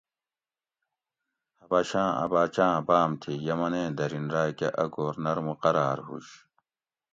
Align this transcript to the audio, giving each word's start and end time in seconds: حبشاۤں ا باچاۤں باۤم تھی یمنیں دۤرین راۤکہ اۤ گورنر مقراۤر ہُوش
حبشاۤں 1.59 2.09
ا 2.23 2.25
باچاۤں 2.31 2.77
باۤم 2.87 3.11
تھی 3.21 3.33
یمنیں 3.47 3.89
دۤرین 3.97 4.25
راۤکہ 4.33 4.69
اۤ 4.83 4.89
گورنر 4.93 5.37
مقراۤر 5.47 5.97
ہُوش 6.07 6.27